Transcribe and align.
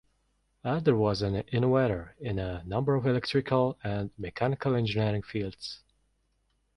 Ader 0.65 0.95
was 0.95 1.21
an 1.21 1.35
innovator 1.51 2.15
in 2.19 2.39
a 2.39 2.63
number 2.65 2.95
of 2.95 3.05
electrical 3.05 3.77
and 3.83 4.09
mechanical 4.17 4.73
engineering 4.73 5.21
fields. 5.21 5.81